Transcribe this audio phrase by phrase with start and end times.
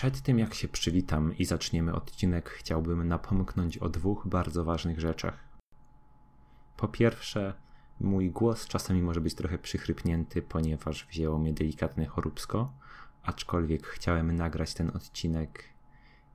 [0.00, 5.48] Przed tym jak się przywitam i zaczniemy odcinek, chciałbym napomknąć o dwóch bardzo ważnych rzeczach.
[6.76, 7.54] Po pierwsze,
[8.00, 12.72] mój głos czasami może być trochę przychrypnięty, ponieważ wzięło mnie delikatne choróbsko,
[13.22, 15.64] aczkolwiek chciałem nagrać ten odcinek,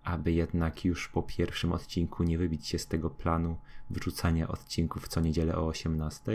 [0.03, 3.57] aby jednak już po pierwszym odcinku nie wybić się z tego planu
[3.89, 6.31] wrzucania odcinków co niedzielę o 18.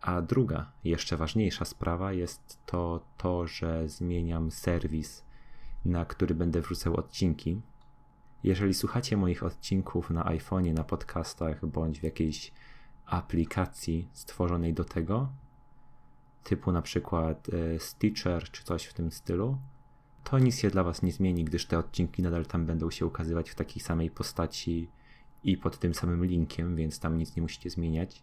[0.00, 5.24] A druga, jeszcze ważniejsza sprawa jest to, to że zmieniam serwis
[5.84, 7.60] na który będę wrzucał odcinki.
[8.44, 12.52] Jeżeli słuchacie moich odcinków na iPhone'ie, na podcastach bądź w jakiejś
[13.06, 15.32] aplikacji stworzonej do tego,
[16.44, 19.58] typu na przykład e, Stitcher czy coś w tym stylu,
[20.24, 23.50] to nic się dla Was nie zmieni, gdyż te odcinki nadal tam będą się ukazywać
[23.50, 24.90] w takiej samej postaci
[25.44, 28.22] i pod tym samym linkiem, więc tam nic nie musicie zmieniać.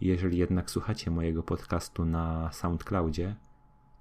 [0.00, 3.36] Jeżeli jednak słuchacie mojego podcastu na SoundCloudzie,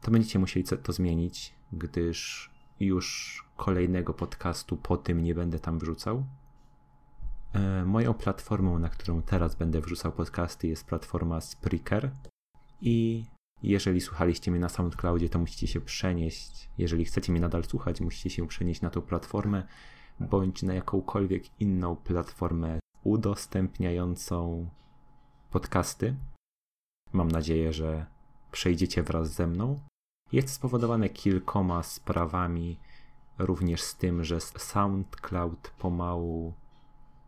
[0.02, 6.26] to będziecie musieli to zmienić, gdyż już kolejnego podcastu po tym nie będę tam wrzucał.
[7.54, 12.12] E, moją platformą, na którą teraz będę wrzucał podcasty, jest platforma Spreaker.
[12.82, 13.26] I
[13.64, 16.70] jeżeli słuchaliście mnie na SoundCloudzie, to musicie się przenieść.
[16.78, 19.64] Jeżeli chcecie mnie nadal słuchać, musicie się przenieść na tą platformę,
[20.20, 24.70] bądź na jakąkolwiek inną platformę udostępniającą
[25.52, 26.16] podcasty.
[27.14, 28.06] Mam nadzieję, że
[28.52, 29.80] przejdziecie wraz ze mną.
[30.32, 32.80] Jest spowodowane kilkoma sprawami,
[33.38, 36.54] również z tym, że SoundCloud pomału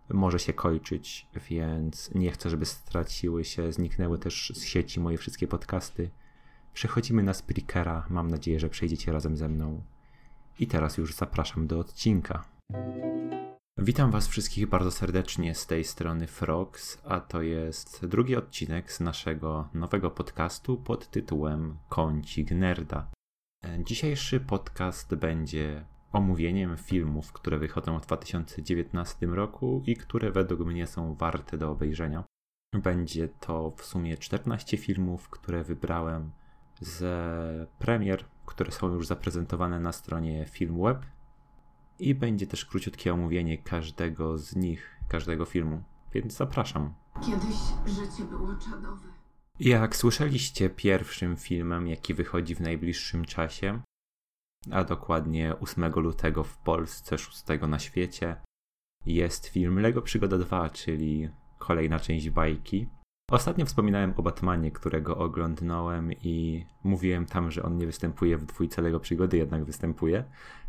[0.09, 5.47] może się kończyć, więc nie chcę, żeby straciły się, zniknęły też z sieci moje wszystkie
[5.47, 6.09] podcasty.
[6.73, 9.81] Przechodzimy na Spreakera, mam nadzieję, że przejdziecie razem ze mną.
[10.59, 12.43] I teraz już zapraszam do odcinka.
[13.79, 18.99] Witam Was wszystkich bardzo serdecznie z tej strony Frogs, a to jest drugi odcinek z
[18.99, 23.11] naszego nowego podcastu pod tytułem Kącik Nerda.
[23.79, 31.13] Dzisiejszy podcast będzie omówieniem filmów, które wychodzą w 2019 roku i które według mnie są
[31.13, 32.23] warte do obejrzenia.
[32.73, 36.31] Będzie to w sumie 14 filmów, które wybrałem
[36.81, 41.05] z premier, które są już zaprezentowane na stronie Filmweb
[41.99, 46.93] i będzie też króciutkie omówienie każdego z nich, każdego filmu, więc zapraszam.
[47.25, 49.07] Kiedyś życie było czadowe.
[49.59, 53.81] Jak słyszeliście, pierwszym filmem, jaki wychodzi w najbliższym czasie,
[54.71, 58.41] a dokładnie 8 lutego w Polsce, 6 na świecie,
[59.05, 62.89] jest film Lego Przygoda 2, czyli kolejna część bajki.
[63.31, 68.81] Ostatnio wspominałem o Batmanie, którego oglądnąłem i mówiłem tam, że on nie występuje w dwójce
[68.81, 70.23] Lego Przygody, jednak występuje.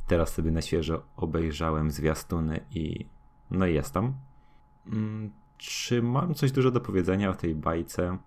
[0.07, 3.07] Teraz sobie na świeżo obejrzałem zwiastuny i
[3.51, 4.15] no i jestem.
[4.87, 8.19] Mm, czy mam coś dużo do powiedzenia o tej bajce?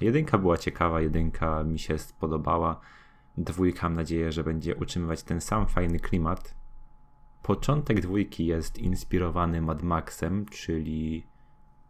[0.00, 2.80] Jedynka była ciekawa, jedynka mi się spodobała.
[3.36, 6.54] Dwójka mam nadzieję, że będzie utrzymywać ten sam fajny klimat.
[7.42, 11.26] Początek dwójki jest inspirowany Mad Maxem, czyli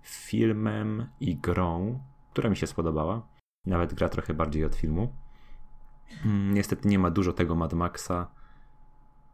[0.07, 2.01] filmem i grą,
[2.31, 3.29] która mi się spodobała.
[3.67, 5.13] Nawet gra trochę bardziej od filmu.
[6.25, 8.31] Mm, niestety nie ma dużo tego Mad Maxa,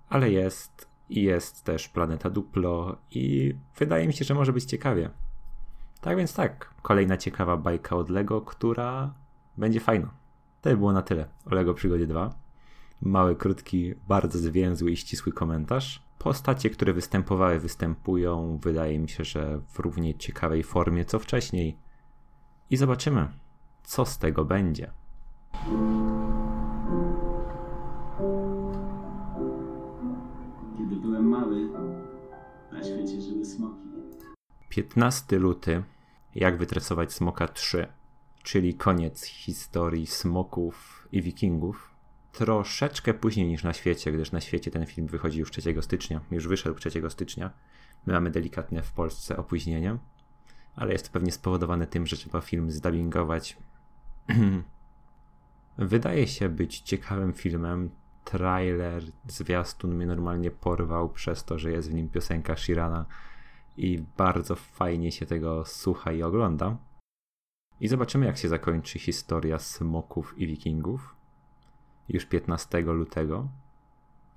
[0.08, 5.10] ale jest i jest też Planeta Duplo i wydaje mi się, że może być ciekawie.
[6.00, 9.14] Tak więc tak, kolejna ciekawa bajka od Lego, która
[9.56, 10.10] będzie fajna.
[10.60, 12.34] To by było na tyle o Lego Przygodzie 2.
[13.00, 16.02] Mały, krótki, bardzo zwięzły i ścisły komentarz.
[16.22, 21.76] Postacie, które występowały, występują, wydaje mi się, że w równie ciekawej formie co wcześniej.
[22.70, 23.28] I zobaczymy,
[23.82, 24.90] co z tego będzie.
[30.78, 31.68] Kiedy byłem mały,
[32.72, 33.88] na świecie żyły smoki.
[34.68, 35.82] 15 luty.
[36.34, 37.86] Jak wytresować smoka 3,
[38.42, 41.90] czyli koniec historii smoków i wikingów
[42.32, 46.48] troszeczkę później niż na świecie, gdyż na świecie ten film wychodzi już 3 stycznia, już
[46.48, 47.50] wyszedł 3 stycznia.
[48.06, 49.98] My mamy delikatne w Polsce opóźnienie,
[50.76, 53.56] ale jest to pewnie spowodowane tym, że trzeba film zdubbingować.
[55.78, 57.90] Wydaje się być ciekawym filmem.
[58.24, 63.06] Trailer, zwiastun mnie normalnie porwał przez to, że jest w nim piosenka Shirana
[63.76, 66.76] i bardzo fajnie się tego słucha i ogląda.
[67.80, 71.16] I zobaczymy, jak się zakończy historia smoków i wikingów
[72.08, 73.48] już 15 lutego.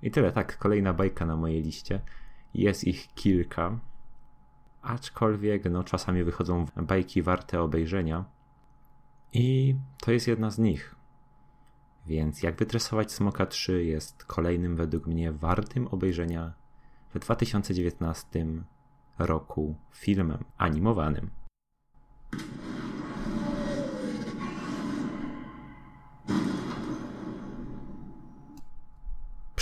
[0.02, 2.00] I tyle, tak, kolejna bajka na mojej liście.
[2.54, 3.78] Jest ich kilka,
[4.82, 8.24] aczkolwiek no, czasami wychodzą bajki warte obejrzenia.
[9.32, 10.94] I to jest jedna z nich.
[12.06, 16.52] Więc jak wytresować Smoka 3 jest kolejnym według mnie wartym obejrzenia
[17.14, 18.46] w 2019
[19.18, 21.30] roku filmem animowanym.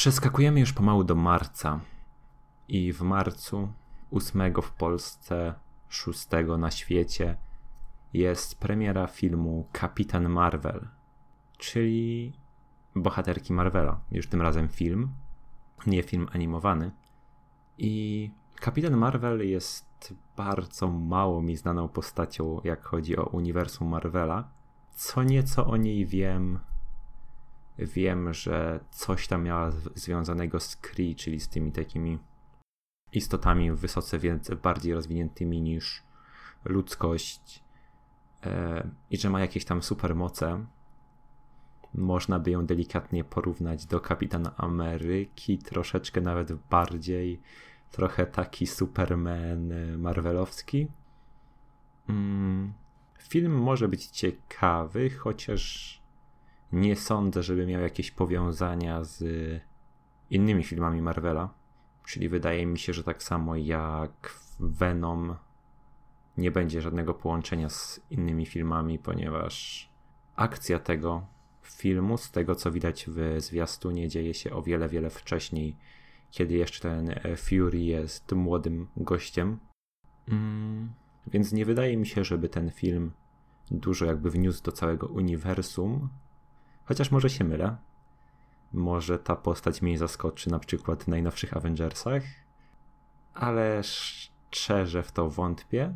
[0.04, 1.80] Przeskakujemy już pomału do marca.
[2.68, 3.68] I w marcu,
[4.10, 5.54] 8 w Polsce,
[5.88, 6.28] 6
[6.58, 7.36] na świecie,
[8.12, 10.88] jest premiera filmu Kapitan Marvel,
[11.58, 12.32] czyli
[12.96, 14.00] bohaterki Marvela.
[14.10, 15.12] Już tym razem film,
[15.86, 16.90] nie film animowany.
[17.78, 24.48] I Kapitan Marvel jest bardzo mało mi znaną postacią, jak chodzi o uniwersum Marvela.
[24.94, 26.60] Co nieco o niej wiem.
[27.78, 32.18] Wiem, że coś tam miała związanego z Kree, czyli z tymi takimi
[33.12, 36.02] istotami wysoce więcej, bardziej rozwiniętymi niż
[36.64, 37.64] ludzkość
[38.46, 40.66] e, i że ma jakieś tam supermoce.
[41.94, 47.40] Można by ją delikatnie porównać do Kapitana Ameryki, troszeczkę nawet bardziej
[47.90, 50.88] trochę taki Superman e, marvelowski.
[52.08, 52.72] Mm,
[53.18, 56.03] film może być ciekawy, chociaż
[56.72, 59.24] nie sądzę, żeby miał jakieś powiązania z
[60.30, 61.54] innymi filmami Marvela.
[62.06, 65.36] Czyli wydaje mi się, że tak samo jak Venom
[66.36, 69.88] nie będzie żadnego połączenia z innymi filmami, ponieważ
[70.36, 71.26] akcja tego
[71.62, 75.76] filmu, z tego co widać w zwiastunie, dzieje się o wiele, wiele wcześniej
[76.34, 79.58] kiedy jeszcze ten e, Fury jest młodym gościem.
[80.28, 80.92] Mm,
[81.26, 83.12] więc nie wydaje mi się, żeby ten film
[83.70, 86.08] dużo jakby wniósł do całego uniwersum.
[86.84, 87.76] Chociaż może się mylę.
[88.72, 92.22] Może ta postać mnie zaskoczy na przykład w najnowszych Avengersach.
[93.34, 95.94] Ale szczerze w to wątpię.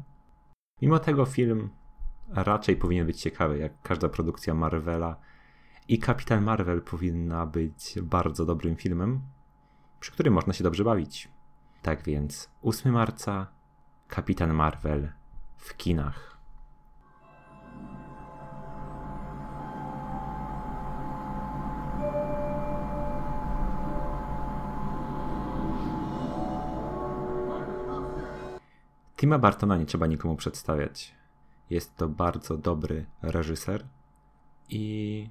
[0.82, 1.70] Mimo tego film
[2.28, 5.16] raczej powinien być ciekawy, jak każda produkcja Marvela.
[5.88, 9.22] I Kapitan Marvel powinna być bardzo dobrym filmem
[10.00, 11.28] przy którym można się dobrze bawić.
[11.82, 13.46] Tak więc 8 marca
[14.08, 15.12] Kapitan Marvel
[15.56, 16.37] w kinach.
[29.18, 31.14] Tima Bartona nie trzeba nikomu przedstawiać.
[31.70, 33.86] Jest to bardzo dobry reżyser
[34.68, 35.30] i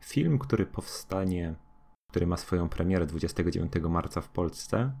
[0.00, 1.54] film, który powstanie
[2.10, 4.92] który ma swoją premierę 29 marca w Polsce,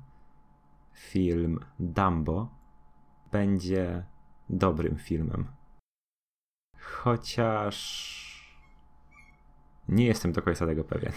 [0.94, 2.48] film Dumbo
[3.32, 4.04] będzie
[4.50, 5.46] dobrym filmem.
[6.80, 7.80] Chociaż
[9.88, 11.12] nie jestem do końca tego pewien.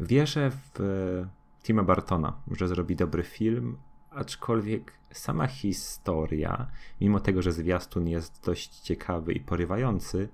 [0.00, 1.26] Wierzę w
[1.62, 3.78] Tima Bartona, że zrobi dobry film,
[4.16, 6.66] aczkolwiek sama historia,
[7.00, 10.28] mimo tego, że zwiastun jest dość ciekawy i porywający,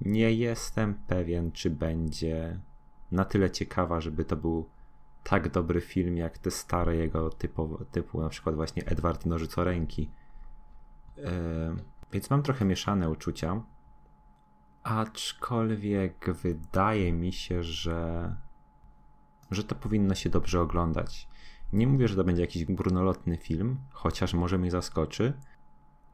[0.00, 2.60] nie jestem pewien, czy będzie
[3.12, 4.68] na tyle ciekawa, żeby to był
[5.24, 10.10] tak dobry film jak te stare jego typu, typu na przykład właśnie Edward Nożycoręki.
[11.16, 11.24] Yy,
[12.12, 13.62] więc mam trochę mieszane uczucia,
[14.82, 18.34] aczkolwiek wydaje mi się, że,
[19.50, 21.28] że to powinno się dobrze oglądać.
[21.76, 25.32] Nie mówię, że to będzie jakiś brunolotny film, chociaż może mnie zaskoczy,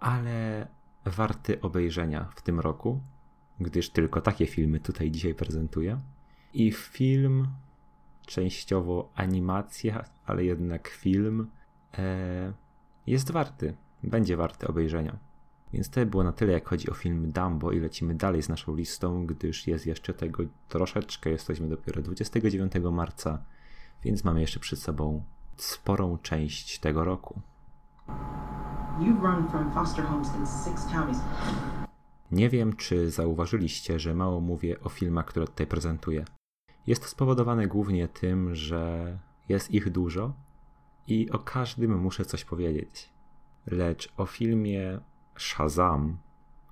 [0.01, 0.67] ale
[1.05, 3.01] warty obejrzenia w tym roku,
[3.61, 6.01] gdyż tylko takie filmy tutaj dzisiaj prezentuję.
[6.55, 7.49] I film,
[8.27, 11.51] częściowo animacja, ale jednak film,
[11.99, 12.53] e,
[13.07, 15.19] jest warty, będzie warty obejrzenia.
[15.73, 18.77] Więc to było na tyle, jak chodzi o film Dumbo i lecimy dalej z naszą
[18.77, 23.45] listą, gdyż jest jeszcze tego troszeczkę, jesteśmy dopiero 29 marca,
[24.05, 25.25] więc mamy jeszcze przed sobą
[25.57, 27.41] sporą część tego roku.
[32.31, 36.25] Nie wiem, czy zauważyliście, że mało mówię o filmach, które tutaj prezentuję.
[36.87, 39.19] Jest to spowodowane głównie tym, że
[39.49, 40.33] jest ich dużo
[41.07, 43.13] i o każdym muszę coś powiedzieć.
[43.67, 45.01] Lecz o filmie
[45.37, 46.19] Shazam,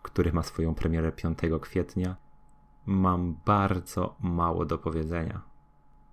[0.03, 2.17] który ma swoją premierę 5 kwietnia,
[2.87, 5.50] mam bardzo mało do powiedzenia.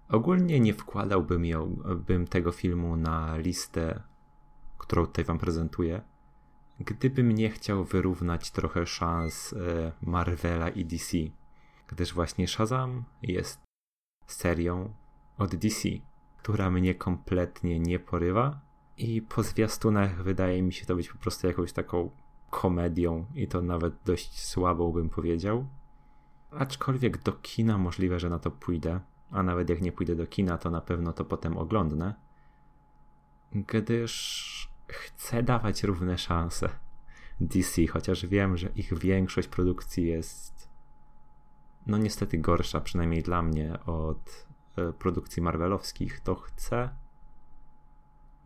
[0.10, 4.04] Ogólnie nie wkładałbym ją, bym tego filmu na listę,
[4.78, 6.02] którą tutaj wam prezentuję,
[6.80, 11.18] gdybym nie chciał wyrównać trochę szans e, Marvela i DC,
[11.88, 13.60] gdyż właśnie Shazam jest
[14.28, 14.94] serią
[15.38, 15.90] od DC,
[16.38, 18.60] która mnie kompletnie nie porywa
[18.98, 22.10] i po zwiastunach wydaje mi się to być po prostu jakąś taką
[22.50, 25.68] komedią i to nawet dość słabą bym powiedział.
[26.52, 29.00] Aczkolwiek do kina możliwe, że na to pójdę,
[29.32, 32.14] a nawet jak nie pójdę do kina, to na pewno to potem oglądnę,
[33.52, 36.70] gdyż chcę dawać równe szanse
[37.40, 40.58] DC, chociaż wiem, że ich większość produkcji jest
[41.88, 46.90] no niestety gorsza, przynajmniej dla mnie, od e, produkcji marvelowskich, to chcę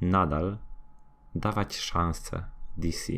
[0.02, 0.58] nadal
[1.36, 2.46] dawać szansę
[2.78, 3.14] DC.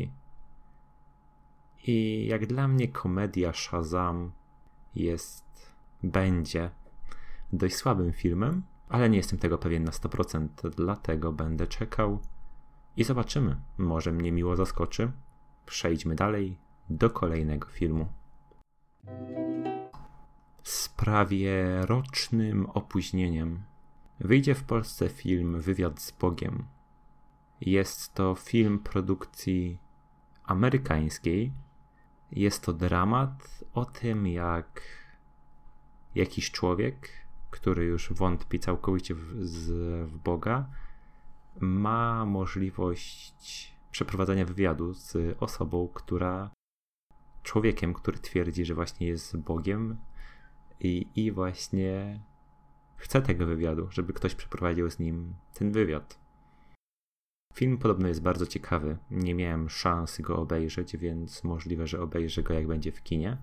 [1.86, 4.32] I jak dla mnie komedia Shazam
[4.94, 6.70] jest, będzie
[7.56, 12.18] dość słabym filmem, ale nie jestem tego pewien na 100%, dlatego będę czekał
[12.96, 13.56] i zobaczymy.
[13.78, 15.12] Może mnie miło zaskoczy.
[15.66, 16.58] Przejdźmy dalej
[16.90, 18.06] do kolejnego filmu.
[20.62, 23.62] Z prawie rocznym opóźnieniem
[24.20, 26.64] wyjdzie w Polsce film Wywiad z Bogiem.
[27.60, 29.78] Jest to film produkcji
[30.44, 31.52] amerykańskiej.
[32.32, 34.82] Jest to dramat o tym, jak
[36.14, 37.23] jakiś człowiek,
[37.54, 39.70] który już wątpi całkowicie w, z,
[40.08, 40.68] w Boga,
[41.60, 46.50] ma możliwość przeprowadzenia wywiadu z osobą, która
[47.42, 49.96] człowiekiem, który twierdzi, że właśnie jest Bogiem
[50.80, 52.20] i, i właśnie
[52.96, 56.18] chce tego wywiadu, żeby ktoś przeprowadził z nim ten wywiad.
[57.54, 58.98] Film podobno jest bardzo ciekawy.
[59.10, 63.38] Nie miałem szansy go obejrzeć, więc możliwe, że obejrzę go jak będzie w kinie.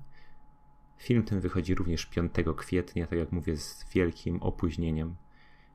[1.02, 5.16] Film ten wychodzi również 5 kwietnia, tak jak mówię, z wielkim opóźnieniem,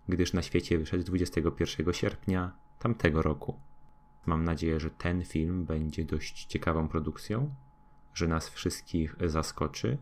[0.09, 3.61] gdyż na świecie wyszedł 21 sierpnia tamtego roku.
[4.27, 7.55] Mam nadzieję, że ten film będzie dość ciekawą produkcją,
[8.15, 9.99] że nas wszystkich zaskoczy.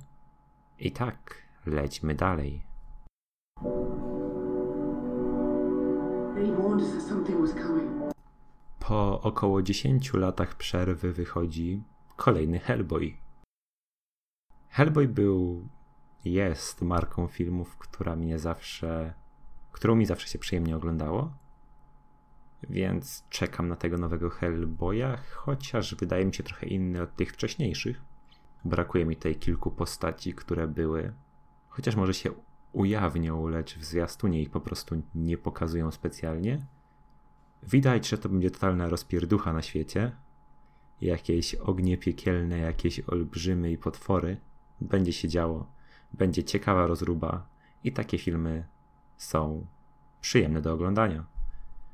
[0.78, 2.66] I tak, lećmy dalej.
[8.78, 11.83] Po około 10 latach przerwy wychodzi
[12.16, 13.24] kolejny Hellboy.
[14.75, 15.69] Hellboy był,
[16.25, 19.14] jest marką filmów, która mnie zawsze,
[19.73, 21.35] którą mi zawsze się przyjemnie oglądało.
[22.71, 28.02] Więc czekam na tego nowego Hellboya, chociaż wydaje mi się trochę inny od tych wcześniejszych.
[28.64, 31.12] Brakuje mi tutaj kilku postaci, które były,
[31.69, 32.31] chociaż może się
[32.73, 36.66] ujawnią, lecz w zwiastunie ich po prostu nie pokazują specjalnie.
[37.62, 40.16] Widać, że to będzie totalna rozpierducha na świecie.
[41.00, 44.40] Jakieś ognie piekielne, jakieś olbrzymy i potwory.
[44.81, 45.66] Będzie się działo.
[46.12, 47.47] Będzie ciekawa rozruba.
[47.85, 48.66] I takie filmy
[49.16, 49.66] są
[50.21, 51.25] przyjemne do oglądania.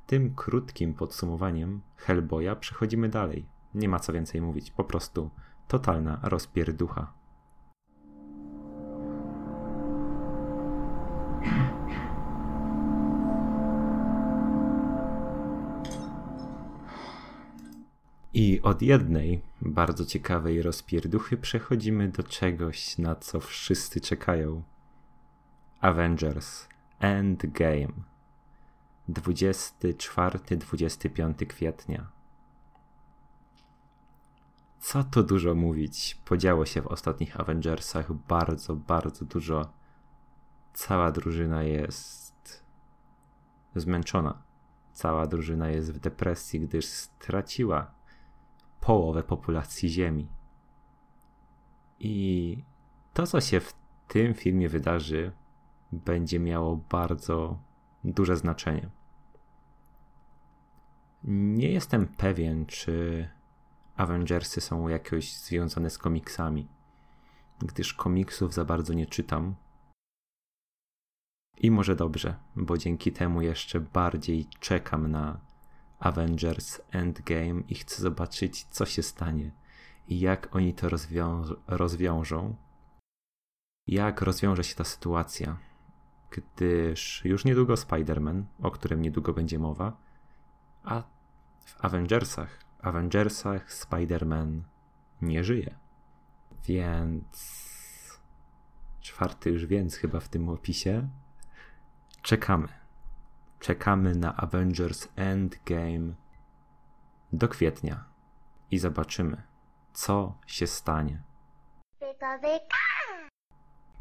[0.06, 3.46] Tym krótkim podsumowaniem Hellboya przechodzimy dalej.
[3.74, 4.70] Nie ma co więcej mówić.
[4.70, 5.30] Po prostu
[5.68, 7.12] totalna rozpierducha.
[18.40, 24.62] I od jednej bardzo ciekawej rozpierduchy przechodzimy do czegoś, na co wszyscy czekają.
[25.80, 26.68] Avengers
[26.98, 27.92] Endgame
[29.08, 32.06] 24-25 kwietnia.
[34.78, 36.20] Co tu dużo mówić?
[36.24, 39.72] Podziało się w ostatnich Avengersach bardzo, bardzo dużo.
[40.72, 42.64] Cała drużyna jest
[43.76, 44.42] zmęczona.
[44.92, 47.99] Cała drużyna jest w depresji, gdyż straciła
[48.80, 50.28] połowę populacji Ziemi.
[51.98, 52.56] I
[53.12, 53.74] to, co się w
[54.08, 55.32] tym filmie wydarzy,
[55.92, 57.58] będzie miało bardzo
[58.04, 58.90] duże znaczenie.
[61.24, 63.28] Nie jestem pewien, czy
[63.96, 66.68] Avengersy są jakoś związane z komiksami,
[67.58, 69.54] gdyż komiksów za bardzo nie czytam.
[71.58, 75.40] I może dobrze, bo dzięki temu jeszcze bardziej czekam na
[76.00, 79.50] Avengers Endgame i chcę zobaczyć, co się stanie
[80.08, 82.56] i jak oni to rozwią- rozwiążą.
[83.86, 85.58] Jak rozwiąże się ta sytuacja,
[86.30, 89.96] gdyż już niedługo Spider-Man, o którym niedługo będzie mowa,
[90.84, 91.02] a
[91.64, 94.62] w Avengersach, Avengersach Spider-Man
[95.22, 95.78] nie żyje.
[96.64, 97.60] Więc
[99.00, 101.08] czwarty już więc chyba w tym opisie.
[102.22, 102.79] Czekamy
[103.60, 106.14] czekamy na Avengers Endgame
[107.32, 108.04] do kwietnia
[108.70, 109.42] i zobaczymy,
[109.92, 111.22] co się stanie.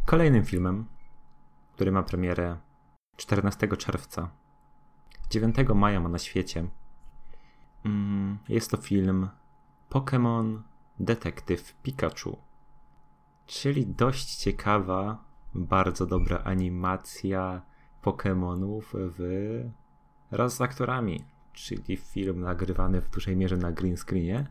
[0.06, 0.86] Kolejnym filmem,
[1.74, 2.58] który ma premierę
[3.16, 4.30] 14 czerwca,
[5.30, 6.68] 9 maja ma na świecie,
[7.86, 9.30] mm, jest to film
[9.90, 10.62] Pokémon
[11.00, 12.38] Detektyw Pikachu.
[13.46, 15.24] Czyli dość ciekawa,
[15.54, 17.62] bardzo dobra animacja
[18.04, 19.20] Pokémonów w
[20.32, 24.48] raz z aktorami, czyli film nagrywany w dużej mierze na green screenie,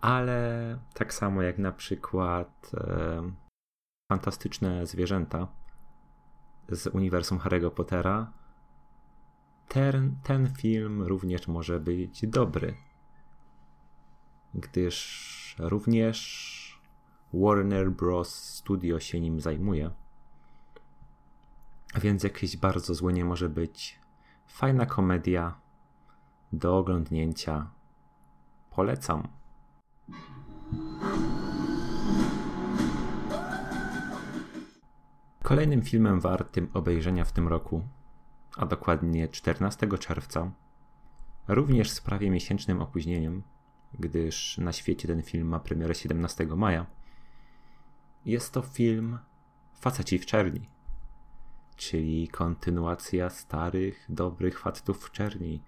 [0.00, 3.22] ale tak samo jak na przykład e,
[4.12, 5.48] fantastyczne zwierzęta
[6.68, 8.32] z uniwersum Harry'ego Pottera,
[9.68, 12.74] ten, ten film również może być dobry,
[14.54, 16.80] gdyż również
[17.32, 18.34] Warner Bros.
[18.34, 19.90] Studio się nim zajmuje.
[21.94, 24.00] Więc jakieś bardzo złe nie może być.
[24.46, 25.60] Fajna komedia
[26.52, 27.70] do oglądnięcia.
[28.70, 29.28] Polecam.
[35.42, 37.82] Kolejnym filmem wartym obejrzenia w tym roku
[38.58, 40.50] a dokładnie 14 czerwca,
[41.48, 43.42] również z prawie miesięcznym opóźnieniem,
[43.98, 46.86] gdyż na świecie ten film ma premierę 17 maja.
[48.24, 49.18] Jest to film
[49.74, 50.68] Faceci w czerni,
[51.78, 55.62] czyli kontynuacja starych, dobrych facetów w czerni.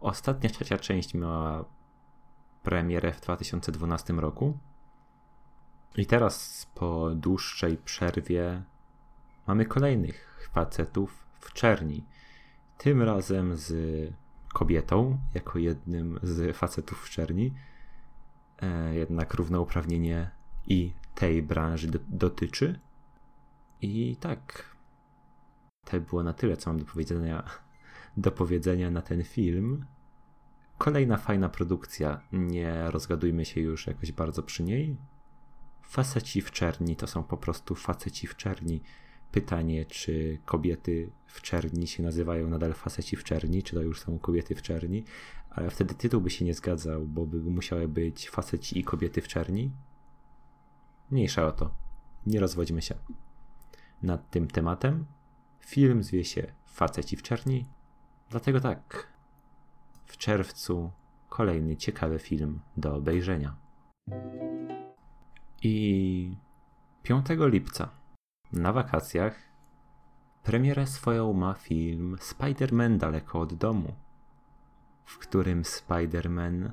[0.00, 1.64] Ostatnia trzecia część miała
[2.62, 4.58] premierę w 2012 roku.
[5.96, 8.62] I teraz po dłuższej przerwie
[9.46, 12.04] mamy kolejnych facetów w czerni.
[12.78, 13.72] Tym razem z
[14.54, 17.54] kobietą, jako jednym z facetów w czerni.
[18.62, 20.30] E, jednak równouprawnienie
[20.66, 22.80] i tej branży do, dotyczy.
[23.80, 24.71] I tak.
[25.84, 27.42] To było na tyle, co mam do powiedzenia,
[28.16, 29.84] do powiedzenia na ten film.
[30.78, 32.20] Kolejna fajna produkcja.
[32.32, 34.96] Nie rozgadujmy się już jakoś bardzo przy niej.
[35.82, 38.82] Faceci w czerni to są po prostu faceci w czerni.
[39.32, 44.18] Pytanie, czy kobiety w czerni się nazywają nadal faceci w czerni, czy to już są
[44.18, 45.04] kobiety w czerni,
[45.50, 49.28] ale wtedy tytuł by się nie zgadzał, bo by musiały być faceci i kobiety w
[49.28, 49.72] czerni.
[51.10, 51.74] Mniejsza o to.
[52.26, 52.94] Nie rozwodźmy się
[54.02, 55.06] nad tym tematem.
[55.66, 57.66] Film zwie się Faceci w czerni.
[58.30, 59.06] Dlatego tak.
[60.06, 60.90] W czerwcu
[61.28, 63.56] kolejny ciekawy film do obejrzenia.
[65.62, 66.36] I
[67.02, 67.88] 5 lipca
[68.52, 69.38] na wakacjach
[70.42, 73.94] premierę swoją ma film Spider-Man daleko od domu,
[75.04, 76.70] w którym Spider-Man,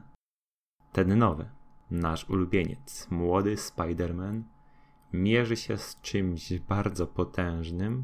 [0.91, 1.49] ten nowy,
[1.91, 4.41] nasz ulubieniec, młody Spider-Man,
[5.13, 8.03] mierzy się z czymś bardzo potężnym.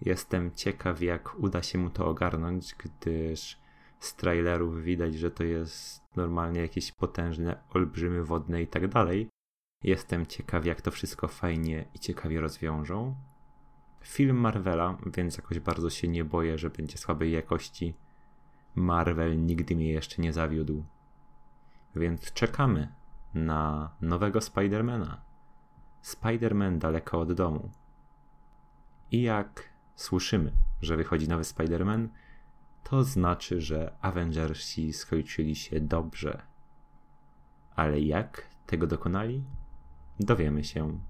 [0.00, 3.58] Jestem ciekaw, jak uda się mu to ogarnąć, gdyż
[3.98, 9.28] z trailerów widać, że to jest normalnie jakieś potężne olbrzymy wodne i tak dalej.
[9.82, 13.14] Jestem ciekaw, jak to wszystko fajnie i ciekawie rozwiążą.
[14.04, 17.94] Film Marvela, więc jakoś bardzo się nie boję, że będzie słabej jakości.
[18.74, 20.84] Marvel nigdy mnie jeszcze nie zawiódł.
[21.96, 22.92] Więc czekamy
[23.34, 25.20] na nowego Spidermana.
[26.02, 27.70] Spider-Man daleko od domu.
[29.10, 32.08] I jak słyszymy, że wychodzi nowy Spider-Man,
[32.84, 36.42] to znaczy, że Avengersi skończyli się dobrze.
[37.74, 39.44] Ale jak tego dokonali?
[40.20, 41.00] Dowiemy się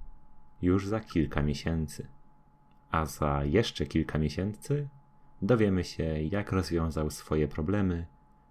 [0.63, 2.09] już za kilka miesięcy.
[2.91, 4.89] A za jeszcze kilka miesięcy
[5.43, 8.07] dowiemy się, jak rozwiązał swoje problemy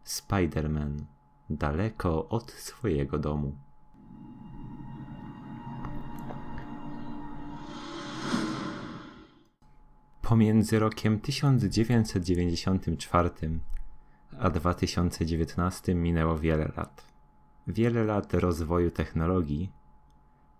[0.06, 0.98] Spider-Man
[1.50, 3.56] daleko od swojego domu.
[10.26, 13.30] Pomiędzy rokiem 1994
[14.40, 17.06] a 2019 minęło wiele lat.
[17.68, 19.72] Wiele lat rozwoju technologii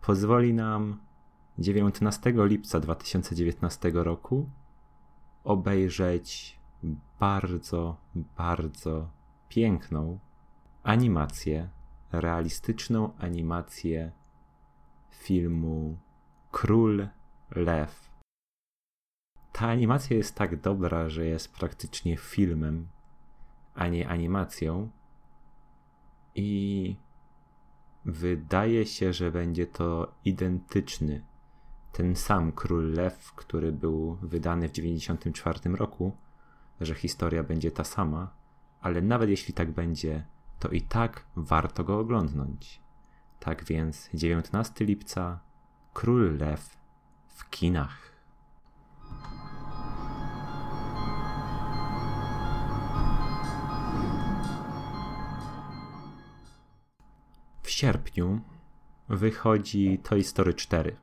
[0.02, 1.00] pozwoli nam
[1.60, 4.50] 19 lipca 2019 roku
[5.44, 6.60] obejrzeć
[7.20, 7.98] bardzo,
[8.38, 9.10] bardzo
[9.50, 10.20] piękną
[10.84, 11.70] animację,
[12.12, 14.12] realistyczną animację
[15.12, 15.98] filmu
[16.52, 17.08] Król
[17.52, 18.05] Lew
[19.56, 22.88] ta animacja jest tak dobra, że jest praktycznie filmem,
[23.76, 24.90] a nie animacją.
[26.36, 26.96] I
[28.06, 31.26] wydaje się, że będzie to identyczny,
[31.92, 36.18] ten sam Król Lew, który był wydany w 1994 roku,
[36.82, 38.34] że historia będzie ta sama,
[38.82, 40.26] ale nawet jeśli tak będzie,
[40.60, 42.82] to i tak warto go oglądnąć.
[43.40, 45.40] Tak więc 19 lipca
[45.94, 46.78] Król Lew
[47.28, 48.15] w kinach.
[57.76, 58.42] Sierpniu
[59.10, 60.96] wychodzi Toy Story 4.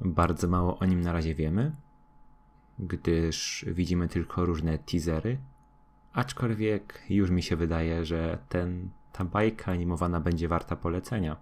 [0.00, 1.72] Bardzo mało o nim na razie wiemy,
[2.78, 5.38] gdyż widzimy tylko różne teasery.
[6.12, 11.36] Aczkolwiek już mi się wydaje, że ten, ta bajka animowana będzie warta polecenia.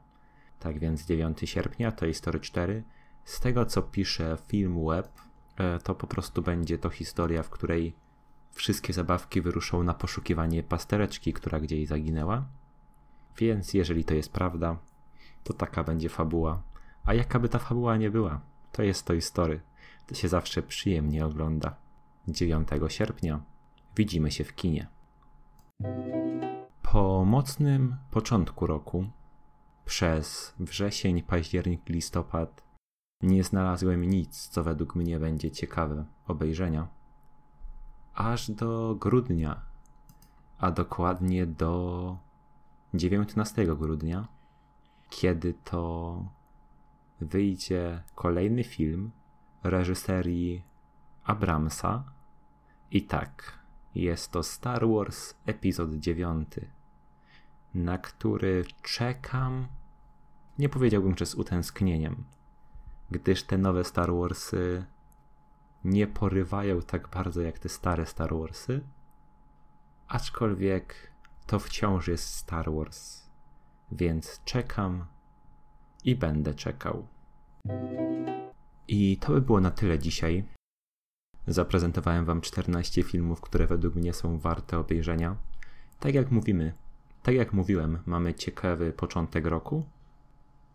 [0.59, 2.83] Tak więc 9 sierpnia Toy Story 4.
[3.25, 5.09] Z tego co pisze film web,
[5.57, 7.95] e, to po prostu będzie to historia, w której
[8.53, 12.47] wszystkie zabawki wyruszą na poszukiwanie pastereczki, która gdzieś zaginęła
[13.39, 14.77] więc jeżeli to jest prawda,
[15.45, 16.63] to taka będzie fabuła.
[17.05, 18.41] A jaka by ta fabuła nie była,
[18.73, 19.61] to jest to story.
[20.07, 21.77] To się zawsze przyjemnie ogląda.
[22.29, 23.41] 9 sierpnia
[23.97, 24.87] widzimy się w kinie.
[26.83, 29.07] Po mocnym początku roku,
[29.85, 32.63] przez wrzesień, październik, listopad,
[33.23, 36.89] nie znalazłem nic, co według mnie będzie ciekawe obejrzenia.
[38.15, 39.63] Aż do grudnia,
[40.59, 42.17] a dokładnie do
[42.95, 44.29] 19 grudnia,
[45.11, 46.25] kiedy to
[47.21, 49.11] wyjdzie kolejny film
[49.63, 50.63] reżyserii
[51.25, 52.05] Abramsa.
[52.91, 53.59] I tak,
[53.95, 56.49] jest to Star Wars epizod 9,
[57.75, 59.67] na który czekam,
[60.59, 62.25] nie powiedziałbym, że z utęsknieniem,
[63.11, 64.85] gdyż te nowe Star Warsy
[65.85, 68.81] nie porywają tak bardzo jak te stare Star Warsy,
[70.09, 71.12] aczkolwiek
[71.47, 73.29] to wciąż jest Star Wars,
[73.93, 75.07] więc czekam
[76.05, 77.07] i będę czekał.
[78.89, 80.45] I to by było na tyle dzisiaj.
[81.47, 85.37] Zaprezentowałem Wam 14 filmów, które według mnie są warte obejrzenia.
[86.01, 86.75] Tak jak mówimy,
[87.23, 89.85] tak jak mówiłem, mamy ciekawy początek roku,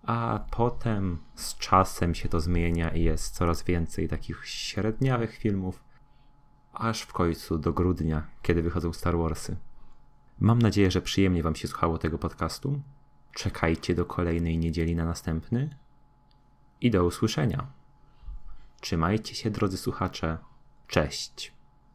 [0.03, 5.83] a potem z czasem się to zmienia i jest coraz więcej takich średniawych filmów,
[6.73, 9.57] aż w końcu do grudnia, kiedy wychodzą Star Warsy.
[10.39, 12.81] Mam nadzieję, że przyjemnie Wam się słuchało tego podcastu.
[13.33, 15.77] Czekajcie do kolejnej niedzieli na następny
[16.81, 17.67] i do usłyszenia.
[18.81, 20.37] Trzymajcie się, drodzy słuchacze.
[20.87, 21.56] Cześć.